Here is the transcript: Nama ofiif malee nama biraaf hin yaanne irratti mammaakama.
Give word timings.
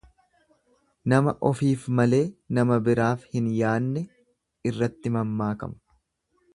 Nama 1.13 1.33
ofiif 1.49 1.85
malee 1.99 2.23
nama 2.59 2.79
biraaf 2.89 3.29
hin 3.35 3.53
yaanne 3.61 4.07
irratti 4.73 5.17
mammaakama. 5.19 5.81